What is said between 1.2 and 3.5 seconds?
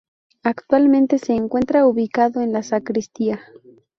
encuentra ubicado en la sacristía.